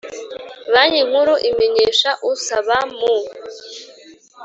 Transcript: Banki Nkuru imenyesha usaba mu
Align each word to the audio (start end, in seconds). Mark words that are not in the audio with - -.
Banki 0.73 1.01
Nkuru 1.09 1.33
imenyesha 1.49 2.09
usaba 2.31 2.77
mu 2.97 3.15